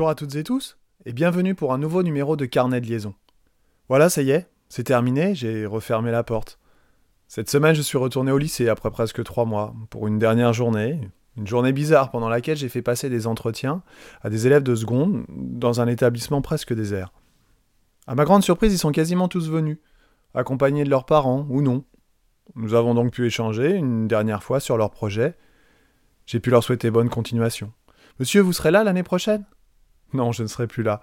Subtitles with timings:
[0.00, 3.12] Bonjour à toutes et tous, et bienvenue pour un nouveau numéro de Carnet de liaison.
[3.90, 6.58] Voilà, ça y est, c'est terminé, j'ai refermé la porte.
[7.28, 11.02] Cette semaine, je suis retourné au lycée après presque trois mois, pour une dernière journée,
[11.36, 13.82] une journée bizarre pendant laquelle j'ai fait passer des entretiens
[14.22, 17.12] à des élèves de seconde dans un établissement presque désert.
[18.06, 19.76] À ma grande surprise, ils sont quasiment tous venus,
[20.32, 21.84] accompagnés de leurs parents ou non.
[22.54, 25.36] Nous avons donc pu échanger une dernière fois sur leur projet.
[26.24, 27.74] J'ai pu leur souhaiter bonne continuation.
[28.18, 29.44] Monsieur, vous serez là l'année prochaine?
[30.14, 31.00] Non, je ne serai plus là.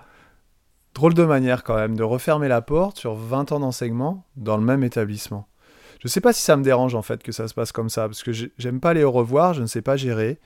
[0.94, 4.64] Drôle de manière quand même de refermer la porte sur 20 ans d'enseignement dans le
[4.64, 5.48] même établissement.
[6.00, 7.90] Je ne sais pas si ça me dérange en fait que ça se passe comme
[7.90, 10.40] ça, parce que j'aime pas les au revoir, je ne sais pas gérer,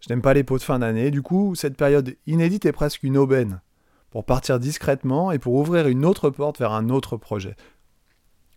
[0.00, 3.02] je n'aime pas les pots de fin d'année, du coup cette période inédite est presque
[3.02, 3.60] une aubaine
[4.10, 7.56] pour partir discrètement et pour ouvrir une autre porte vers un autre projet.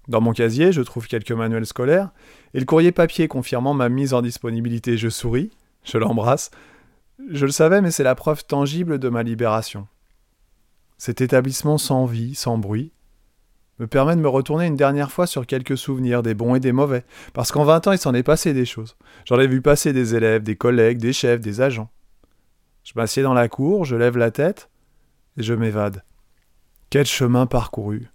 [0.07, 2.09] Dans mon casier, je trouve quelques manuels scolaires
[2.55, 4.97] et le courrier papier confirmant ma mise en disponibilité.
[4.97, 5.51] Je souris,
[5.83, 6.49] je l'embrasse.
[7.27, 9.87] Je le savais, mais c'est la preuve tangible de ma libération.
[10.97, 12.91] Cet établissement sans vie, sans bruit,
[13.79, 16.71] me permet de me retourner une dernière fois sur quelques souvenirs, des bons et des
[16.71, 17.03] mauvais,
[17.33, 18.97] parce qu'en 20 ans, il s'en est passé des choses.
[19.25, 21.89] J'en ai vu passer des élèves, des collègues, des chefs, des agents.
[22.83, 24.69] Je m'assieds dans la cour, je lève la tête,
[25.37, 26.03] et je m'évade.
[26.89, 28.09] Quel chemin parcouru.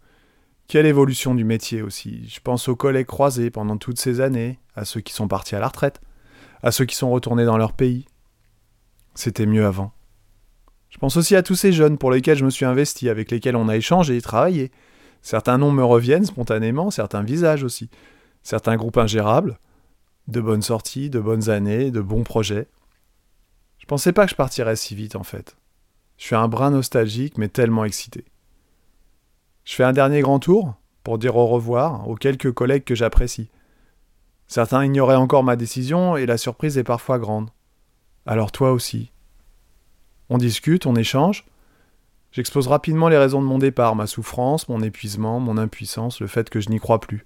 [0.66, 2.26] Quelle évolution du métier aussi.
[2.28, 5.60] Je pense aux collègues croisés pendant toutes ces années, à ceux qui sont partis à
[5.60, 6.00] la retraite,
[6.62, 8.06] à ceux qui sont retournés dans leur pays.
[9.14, 9.92] C'était mieux avant.
[10.90, 13.56] Je pense aussi à tous ces jeunes pour lesquels je me suis investi, avec lesquels
[13.56, 14.70] on a échangé et travaillé.
[15.22, 17.90] Certains noms me reviennent spontanément, certains visages aussi,
[18.42, 19.58] certains groupes ingérables,
[20.28, 22.68] de bonnes sorties, de bonnes années, de bons projets.
[23.78, 25.56] Je pensais pas que je partirais si vite en fait.
[26.16, 28.24] Je suis un brin nostalgique, mais tellement excité.
[29.64, 33.50] Je fais un dernier grand tour pour dire au revoir aux quelques collègues que j'apprécie.
[34.46, 37.50] Certains ignoraient encore ma décision et la surprise est parfois grande.
[38.26, 39.12] Alors toi aussi.
[40.30, 41.44] On discute, on échange.
[42.32, 46.50] J'expose rapidement les raisons de mon départ, ma souffrance, mon épuisement, mon impuissance, le fait
[46.50, 47.24] que je n'y crois plus.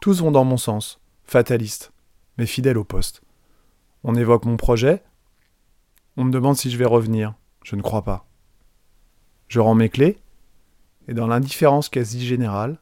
[0.00, 1.92] Tous vont dans mon sens, fataliste,
[2.38, 3.22] mais fidèle au poste.
[4.04, 5.02] On évoque mon projet.
[6.16, 7.34] On me demande si je vais revenir.
[7.64, 8.26] Je ne crois pas.
[9.48, 10.18] Je rends mes clés,
[11.08, 12.78] et dans l'indifférence quasi générale,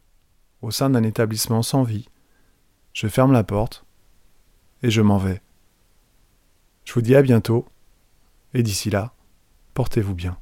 [0.60, 2.08] au sein d'un établissement sans vie,
[2.92, 3.84] je ferme la porte
[4.82, 5.40] et je m'en vais.
[6.92, 7.64] Je vous dis à bientôt,
[8.52, 9.14] et d'ici là,
[9.72, 10.36] portez-vous bien.